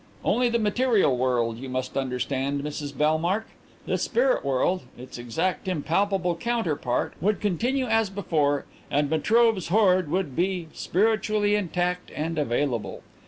"Only 0.25 0.49
the 0.49 0.57
material 0.57 1.15
world, 1.15 1.59
you 1.59 1.69
must 1.69 1.95
understand, 1.95 2.63
Mrs 2.63 2.91
Bellmark. 2.91 3.45
The 3.85 3.99
spirit 3.99 4.43
world, 4.43 4.81
its 4.97 5.19
exact 5.19 5.67
impalpable 5.67 6.35
counterpart, 6.35 7.13
would 7.21 7.39
continue 7.39 7.85
as 7.85 8.09
before 8.09 8.65
and 8.89 9.11
Metrobe's 9.11 9.67
hoard 9.67 10.09
would 10.09 10.35
be 10.35 10.69
spiritually 10.73 11.53
intact 11.53 12.09
and 12.15 12.39
available. 12.39 13.03